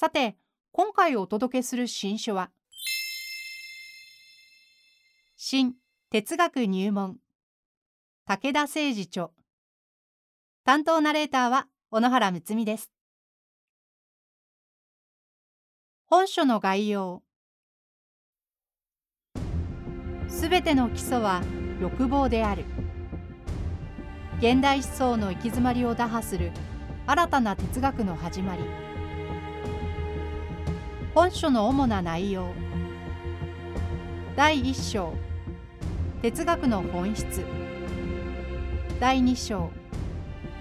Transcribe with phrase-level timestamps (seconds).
[0.00, 0.36] さて
[0.70, 2.52] 今回お届けする新書は
[5.36, 5.74] 新
[6.12, 7.16] 哲学入門
[8.24, 9.30] 武田誠司著。
[10.64, 12.92] 担当ナレーターは小野原睦美です。
[16.06, 17.24] 本書の概要。
[20.28, 21.42] すべての基礎は
[21.80, 22.66] 欲望である。
[24.38, 26.52] 現代思想の行き詰まりを打破する
[27.08, 28.87] 新たな哲学の始まり。
[31.18, 32.54] 本書の主な内容。
[34.36, 35.14] 第1章。
[36.22, 37.42] 哲学の本質。
[39.00, 39.68] 第2章。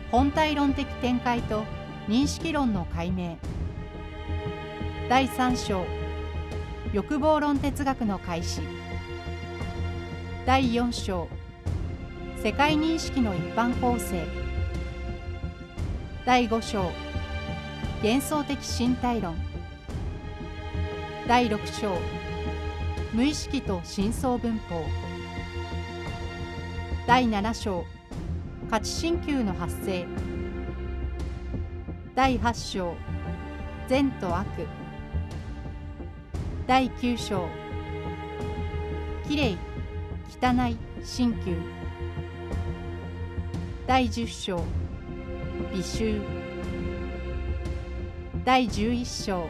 [0.09, 1.63] 本体論的展開と
[2.07, 3.37] 認識論の解明。
[5.07, 5.85] 第3章。
[6.91, 8.61] 欲望論哲学の開始。
[10.47, 11.27] 第4章。
[12.41, 14.25] 世界認識の一般構成。
[16.25, 16.91] 第5章。
[18.01, 19.46] 幻想的身体論。
[21.27, 21.97] 第6章。
[23.13, 24.81] 無意識と深層文法。
[27.05, 27.83] 第7章。
[28.69, 30.05] 価値新旧の発生。
[32.15, 32.95] 第8章。
[33.89, 34.47] 善と悪。
[36.65, 37.49] 第9章。
[39.27, 39.57] きれい
[40.41, 41.57] 汚い新旧
[43.85, 44.63] 第10章。
[45.73, 46.21] 美醜
[48.45, 49.49] 第11章。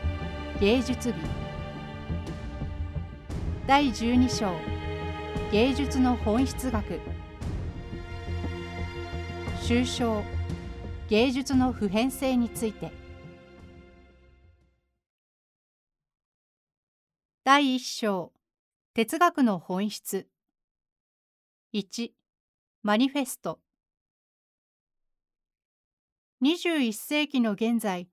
[0.59, 1.36] 芸術美。
[3.67, 4.53] 第12章
[5.51, 7.01] 芸術の本質学。
[9.61, 10.23] 終章
[11.09, 12.93] 芸術の普遍性について。
[17.43, 18.31] 第1章
[18.93, 20.29] 哲学の本質。
[21.73, 22.11] 1
[22.83, 23.59] マニフェスト。
[26.41, 28.07] 21世紀の現在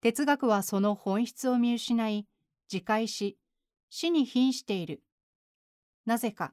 [0.00, 2.26] 哲学はその本質を見失い
[2.68, 3.38] 自戒し
[3.90, 5.02] 死に瀕している。
[6.04, 6.52] なぜか。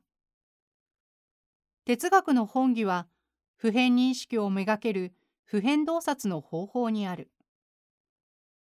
[1.86, 3.08] 哲学の本義は、
[3.56, 7.32] 普遍認識をめがける普遍洞察の方法にある。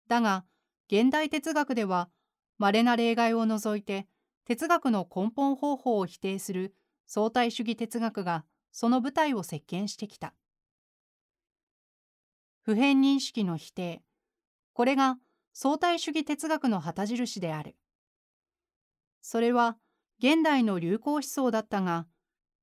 [0.09, 0.45] だが、
[0.91, 2.11] 現代哲学では、
[2.59, 4.07] 稀な例外を除いて、
[4.45, 6.75] 哲学の根本方法を否定する
[7.07, 10.35] 相対主義哲学がその舞台を席巻してきた。
[12.63, 14.03] 普遍認識の否定、
[14.73, 15.19] これが
[15.53, 17.77] 相対主義哲学の旗印である。
[19.21, 19.77] それは
[20.19, 22.07] 現代の流行思想だったが、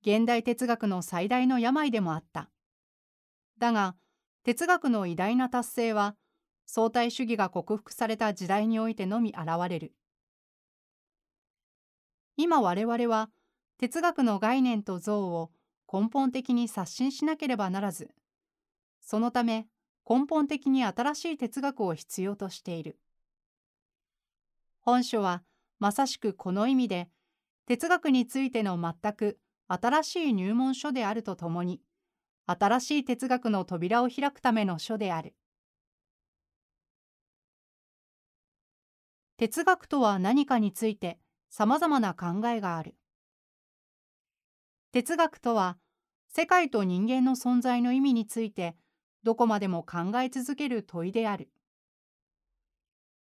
[0.02, 2.50] 現代哲学の最大の病でもあった。
[3.58, 3.96] だが、
[4.44, 6.16] 哲学の偉大な達成は、
[6.68, 9.94] 相対主義が克服された時代においてのみ現れる。
[12.38, 13.32] 今我々は、
[13.78, 15.52] 哲学の概念と像を
[15.92, 18.14] 根本的に刷新しなければならず、
[19.02, 19.68] そのため
[20.08, 23.00] 根本的に新しい哲学を必要としている。
[24.82, 25.44] 本書は、
[25.80, 27.10] まさしくこの意味で
[27.66, 31.82] 哲学についての全く新しい入門書であるとともに
[32.46, 35.34] 新しい哲学の扉を開くための書である。
[39.38, 41.20] 哲学とは何かについて
[41.50, 42.96] さまざまな考えがある。
[44.92, 45.78] 哲学とは
[46.30, 48.78] 世界と人間の存在の意味について
[49.24, 51.50] どこまでも考え続ける問いである。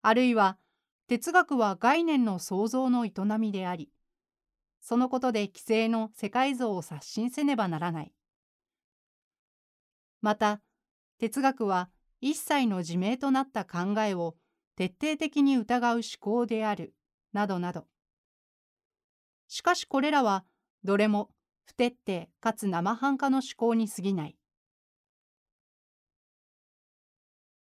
[0.01, 0.57] あるいは
[1.07, 3.89] 哲学は概念の創造の営みであり、
[4.81, 8.13] そのことで既成の世界像を刷新せねばならない。
[10.21, 10.61] また、
[11.19, 11.89] 哲学は
[12.21, 14.35] 一切の自明となった考えを
[14.75, 16.94] 徹底的に疑う思考である、
[17.33, 17.88] などなど。
[19.47, 20.45] しかしこれらは、
[20.83, 21.29] どれも
[21.65, 24.38] 不徹底かつ生半可の思考に過ぎない。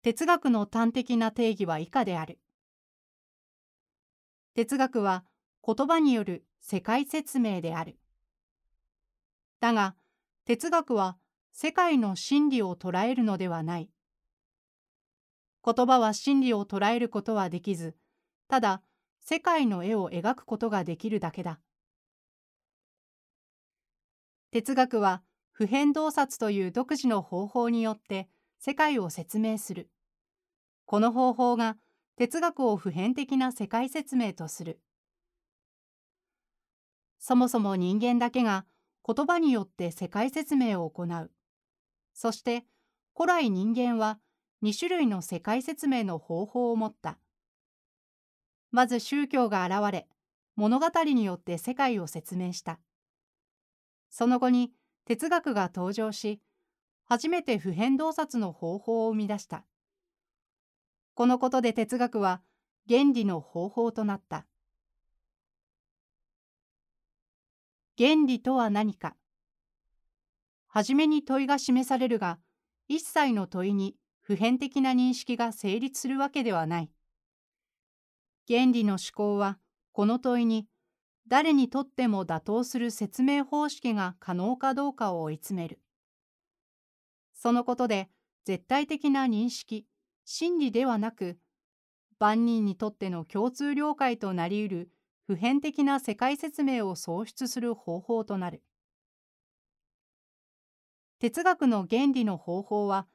[0.02, 2.38] 哲学の端的な定義は以下である。
[4.58, 5.24] 哲学は
[5.64, 7.96] 言葉による世界説明である。
[9.60, 9.94] だが、
[10.46, 11.16] 哲学は
[11.52, 13.88] 世界の真理を捉えるのではない。
[15.64, 17.94] 言葉は真理を捉えることはできず、
[18.48, 18.82] ただ
[19.20, 21.60] 世界の絵を描くことができるだけだ。
[24.50, 25.22] 哲学は
[25.52, 28.28] 普遍洞察という独自の方法によって
[28.58, 29.88] 世界を説明する。
[30.84, 31.76] この方法が
[32.18, 34.80] 哲学を普遍的な世界説明とする。
[37.20, 38.66] そもそも人間だけが
[39.06, 41.30] 言葉によって世界説明を行う。
[42.14, 42.64] そして
[43.16, 44.18] 古来人間は
[44.64, 47.20] 2種類の世界説明の方法を持った。
[48.72, 50.08] まず宗教が現れ、
[50.56, 52.80] 物語によって世界を説明した。
[54.10, 54.72] その後に
[55.04, 56.40] 哲学が登場し、
[57.04, 59.64] 初めて普遍洞察の方法を生み出した。
[61.18, 62.42] このことで哲学は
[62.88, 64.46] 原理の方法となった。
[67.98, 69.16] 原理とは何か。
[70.68, 72.38] はじめに問いが示されるが、
[72.86, 76.90] 一切の問いに普遍的な認識が成立するわけではない。
[78.46, 79.58] 原理の思考は、
[79.90, 80.68] この問いに
[81.26, 85.80] 誰にとっても妥当する説明方式が可能かどうかを追い詰める。
[87.34, 88.08] そのことで
[88.44, 89.84] 絶対的な認識、
[90.30, 91.38] 真理ではなく、
[92.18, 94.90] 万人にとっての共通了解となり得る
[95.26, 98.62] 普遍的な世界説明を創出する方法となる。
[101.18, 103.06] 哲学の原理の方法は、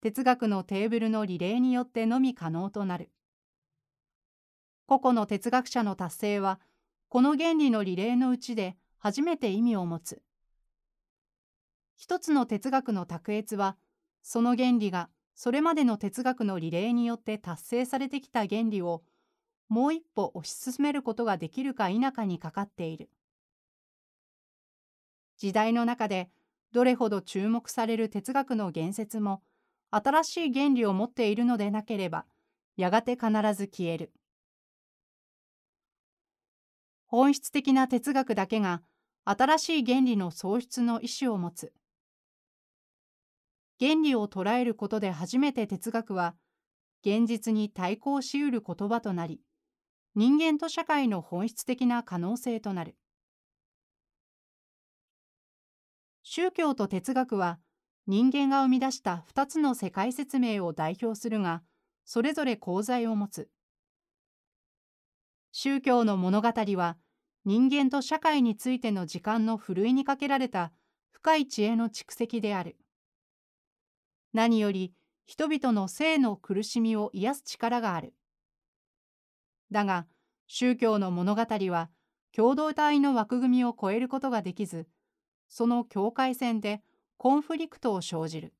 [0.00, 3.12] 哲学のテーブルのリレーによってのみ可能となる。
[4.86, 6.58] 個々の哲学者の達成は、
[7.08, 10.20] この原理のリレーのうちで初めて意味を持つ。
[11.94, 13.76] 一つの哲学の卓越は、
[14.24, 19.02] その原理がそれまでの哲学のリレーによって達成されてきた原理を
[19.68, 23.10] もう一歩推し進めることができるか否かにかかっている。
[25.36, 26.30] 時代の中で
[26.72, 29.42] どれほど注目される哲学の言説も
[29.90, 32.24] 新しい原理を持っているのでなければ
[32.78, 34.12] やがて必ず消える。
[37.04, 38.80] 本質的な哲学だけが
[39.26, 41.74] 新しい原理の創出の意思を持つ。
[43.78, 46.34] 原理を捉えることで初めて哲学は
[47.04, 49.40] 現実に対抗しうる言葉となり、
[50.14, 52.96] 人間と社会の本質的な可能性となる。
[56.22, 57.60] 宗教と哲学は
[58.06, 61.62] 人間が生み出した2つの世界説明を代表するが、
[62.04, 63.50] それぞれ功罪を持つ。
[65.52, 66.96] 宗教の物語は
[67.44, 70.72] 人間と社会についての時間のふるいにかけられた
[71.10, 72.76] 深い知恵の蓄積である。
[74.36, 74.92] 何より
[75.24, 78.12] 人々の性の苦しみを癒す力がある。
[79.72, 80.06] だが
[80.46, 81.88] 宗教の物語は
[82.32, 84.88] 共同体の枠組みを超えることができず、
[85.48, 86.82] その境界線で
[87.16, 88.52] コンフリクトを生じる。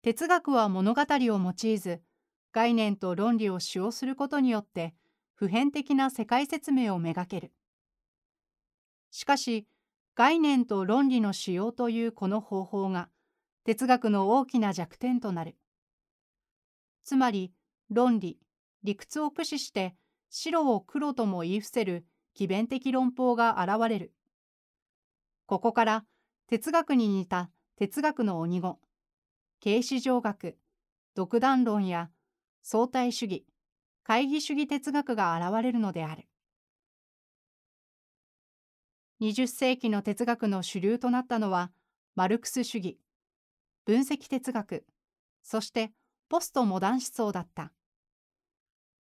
[0.00, 2.00] 哲学は物語を用いず、
[2.52, 4.94] 概念と論理を使用することによって
[5.34, 7.52] 普遍的な世界説明をめがける。
[9.10, 9.66] しかし、
[10.18, 13.08] 概念と論理の使用というこの方法が
[13.64, 15.54] 哲学の大きな弱点となる。
[17.04, 17.52] つまり、
[17.88, 18.40] 論理、
[18.82, 19.94] 理屈を駆使して
[20.28, 22.04] 白を黒とも言い伏せる
[22.34, 24.12] 奇弁的論法が現れる。
[25.46, 26.04] ここから
[26.48, 28.80] 哲学に似た哲学の鬼語、
[29.60, 30.58] 形式上学、
[31.14, 32.10] 独断論や
[32.64, 33.46] 相対主義、
[34.02, 36.24] 懐疑主義哲学が現れるのである。
[39.20, 41.72] 20世紀の哲学の主流となったのは、
[42.14, 42.98] マルクス主義、
[43.84, 44.86] 分析哲学、
[45.42, 45.92] そして
[46.28, 47.72] ポストモダン思想だった。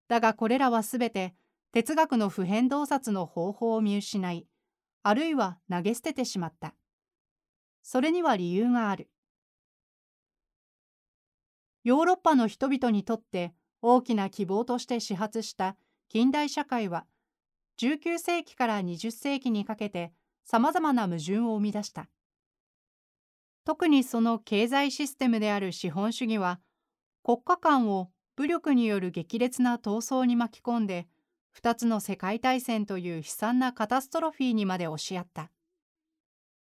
[0.08, 1.34] だがこれらはすべて
[1.74, 4.48] 哲学の普遍洞察の方法を見失い、
[5.04, 6.76] あるいは投げ捨ててしまった。
[7.84, 9.10] それには理由がある。
[11.84, 15.76] ヨーロッパの人々にとって大きな希望として始発した
[16.08, 17.06] 近代社会は、
[17.80, 20.14] 19世紀から20世紀にかけて
[20.44, 22.08] 様々な矛盾を生み出した。
[23.66, 26.60] 特にその経済システムである資本主義は、
[27.24, 31.08] 国家間を武力による激烈な闘争に巻き込んで、
[31.60, 35.50] 2つの世界大戦という悲惨なカタストロフィーにまで押しやった。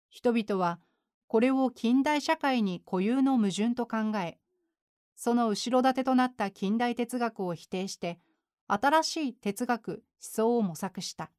[0.09, 0.81] 人々は
[1.27, 4.39] これを近代社会に固有の矛盾と考え、
[5.15, 8.19] その後ろ盾となった近代哲学を否定して、
[8.71, 11.31] 新しい哲学、思想を模索した。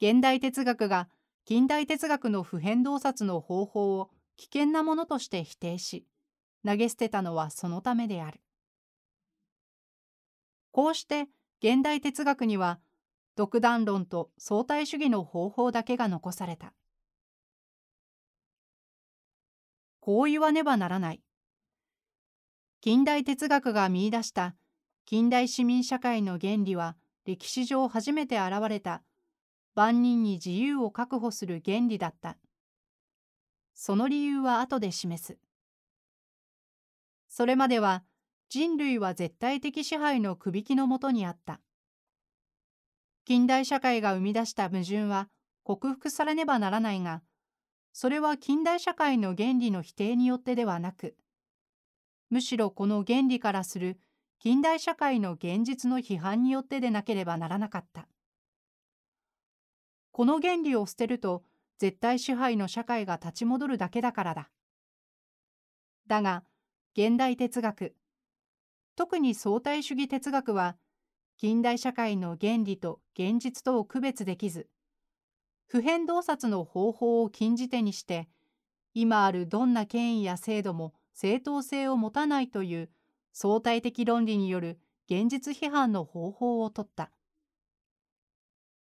[0.00, 1.08] 現代哲学が
[1.44, 6.06] 近代哲学の普遍洞察の方法を危険なものとして否定し、
[6.64, 8.40] 投げ捨てたのはそのためである。
[10.70, 11.26] こうして
[11.60, 12.78] 現代哲学には
[13.36, 16.72] 独断論と相対主義の方法だけが残された。
[19.98, 21.20] こう言わねばならない。
[22.80, 24.54] 近代哲学が見出した
[25.06, 26.96] 近代市民社会の原理は
[27.26, 29.02] 歴史上初めて現れた
[29.74, 32.38] 万人に自由を確保する原理だった。
[33.74, 35.36] その理由は後で示す。
[37.28, 38.02] それまでは
[38.48, 41.60] 人類は絶対的支配の首引きのもとにあった。
[43.26, 45.28] 近代社会が生み出した矛盾は
[45.64, 47.20] 克服されねばならないが、
[47.92, 51.14] それは近代社会の原理の否定によってではなく、
[52.30, 53.98] むしろこの原理からする
[54.44, 58.06] 近代社会の現実の批判によってでなければならなかった。
[60.12, 61.44] この原理を捨てると
[61.78, 64.50] 絶対支配の社会が立ち戻るだけだからだ。
[66.08, 66.44] だが、
[66.94, 67.96] 現代哲学、
[68.96, 70.76] 特に相対主義哲学は、
[71.38, 74.68] 近代社会の原理と現実とを区別できず、
[75.68, 78.28] 普遍洞察の方法を禁じ手にして、
[78.92, 82.90] 今あるどんな権威や制度も正当性を持たないという
[83.36, 84.78] 相対的論理による
[85.10, 87.10] 現実批判の方法をとった。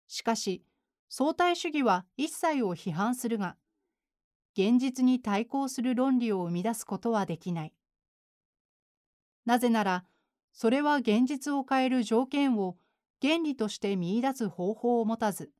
[0.06, 0.64] しかし、
[1.10, 3.56] 相対主義は一切を批判するが、
[4.54, 7.74] 現実に対抗する論理を生み出すことはできない。
[9.44, 10.06] なぜなら、
[10.54, 12.78] それは現実を変える条件を
[13.20, 15.52] 原理として見出す方法を持たず、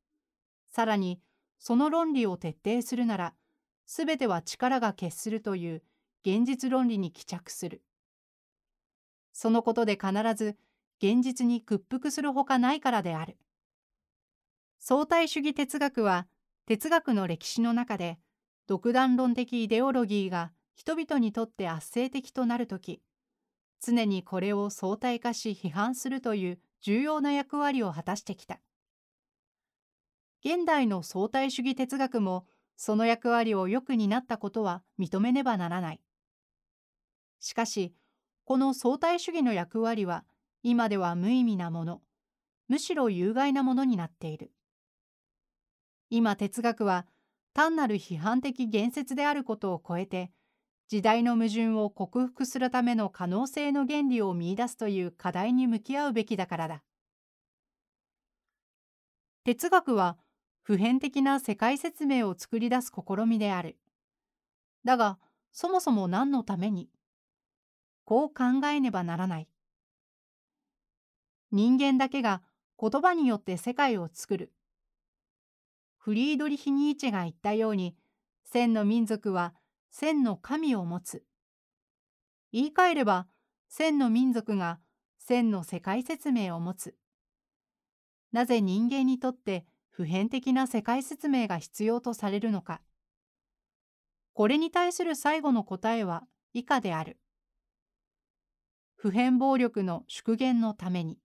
[0.67, 1.21] さらに
[1.59, 3.35] その論理を徹底するなら、
[3.85, 5.83] すべては力が決するという
[6.25, 7.83] 現実論理に帰着する。
[9.31, 10.57] そのことで必ず
[11.01, 13.37] 現実に屈服するほかないからである。
[14.79, 16.27] 相対主義哲学は
[16.65, 18.19] 哲学の歴史の中で
[18.67, 23.01] 独断論的イデオロギーが人々にとって圧政的となるとき、
[23.81, 28.59] 常にこれを相対化し批判するという重要な役割を果たしてきた。
[30.45, 32.45] 現代の相対主義哲学も
[32.77, 36.01] その役割をよく担ったことは認めねばならない。
[37.39, 37.93] しかし、
[38.49, 40.25] この相対主義の役割は
[40.63, 42.01] 今では無意味なもの、
[42.67, 44.51] むしろ有害なものになっている。
[46.09, 47.05] 今哲学は
[47.53, 50.31] 単なる批判的言説であることを超えて、
[50.87, 56.83] 時代の矛盾を克服するための可能性の原理を見出すという課題に向き合うべきだからだ。
[59.43, 60.17] 哲学は
[60.63, 63.77] 普遍的な世界説明を作り出す試みである。
[64.85, 65.19] だが、
[65.51, 66.89] そもそも何のために
[68.09, 69.47] こう考えねばならない。
[71.51, 72.41] 人間だけが
[72.81, 74.51] 言葉によって世界を作る。
[75.99, 77.95] フリードリヒ・ニーチェが言ったように、
[78.45, 79.53] 千の民族は
[79.91, 81.23] 千の神を持つ。
[82.51, 83.27] 言い換えれば、
[83.67, 84.79] 千の民族が
[85.19, 86.95] 千の世界説明を持つ。
[88.31, 92.81] なぜ人間にとって普遍的な世界説明が必要とされるのか。
[94.33, 96.23] これに対する最後の答えは
[96.53, 97.18] 以下である。
[99.01, 101.17] 普遍暴力の縮減のために。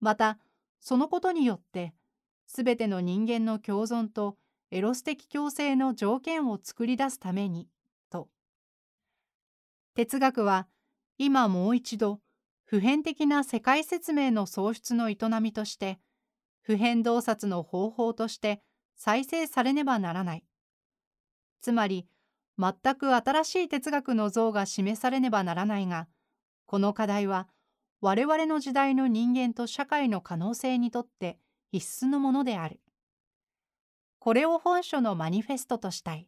[0.00, 0.38] また、
[0.80, 1.94] そのことによって、
[2.46, 4.36] すべての人間の共存と
[4.70, 7.68] エロス的共生の条件を作り出すために、
[8.10, 8.28] と。
[9.94, 10.68] 哲学は、
[11.16, 12.20] 今もう一度、
[12.64, 16.00] 普遍的な世界説明の創出の営みとして、
[16.60, 18.60] 普遍洞察の方法として
[18.94, 20.44] 再生されねばならない。
[21.62, 22.06] つまり、
[22.58, 26.08] 全く新しい哲学の像が示されねばならないが、
[26.72, 27.48] この課題は
[28.00, 31.36] 我々の時代の人間と社会の可能性にとって
[31.70, 32.80] 必須のものである。
[34.18, 36.26] これを本書のマニフェストとしたい。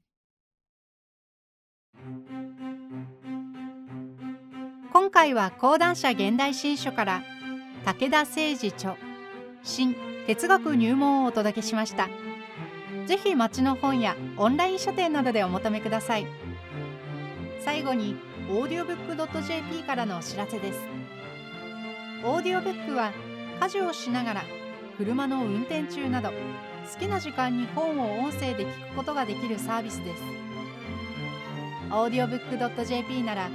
[4.92, 7.22] 今回は講談社現代新書から
[7.86, 8.98] 武田誠二著
[9.62, 9.96] 新
[10.26, 12.10] 哲学入門をお届けしました。
[13.06, 16.26] ぜひ町の本やオンライン書店などでお求めください。
[17.60, 20.78] 最後にオーディオブック .jp からのお知らせです。
[22.24, 23.12] オーディオブックは
[23.60, 24.44] 家事をしながら
[24.98, 26.34] 車の運転中など好
[27.00, 30.22] きな時間に本を音声で聞くことができるサービスです。
[31.90, 33.48] オーディオブック .jp なら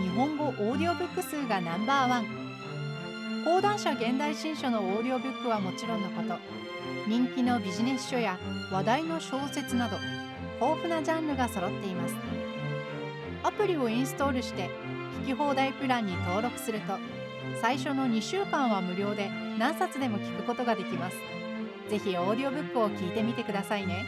[0.00, 2.24] 日本語オーディオブック数がナンバーワン。
[3.44, 6.36] 講談社現代新書のオーディオブックはもちろんのこと
[7.08, 8.38] 人気のビジネス書や
[8.72, 9.96] 話題の小説など
[10.60, 12.35] 豊富なジャンルが揃っています。
[13.42, 14.70] アプリをインストールして
[15.22, 16.94] 聞き放題プランに登録すると
[17.60, 21.16] 最初の2週間は無料で何冊でも聞くことができます。
[21.88, 24.06] ぜひオーディオブックを聞いてみてくださいね。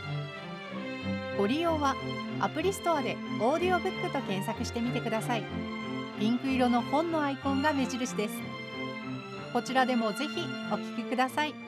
[1.38, 1.94] ご利用は
[2.40, 5.44] アプリストアでオーディオブックと検索してみてください。
[6.18, 8.34] ピンク色の本のアイコンが目印です。
[9.52, 10.40] こちらでもぜひ
[10.72, 11.67] お聞きください。